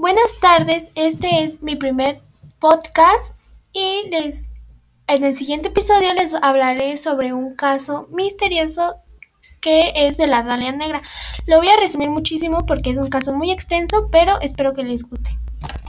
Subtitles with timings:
[0.00, 2.18] Buenas tardes, este es mi primer
[2.58, 3.38] podcast
[3.70, 4.54] y les
[5.06, 8.94] en el siguiente episodio les hablaré sobre un caso misterioso
[9.60, 11.02] que es de la Dalia Negra.
[11.46, 15.02] Lo voy a resumir muchísimo porque es un caso muy extenso, pero espero que les
[15.02, 15.32] guste.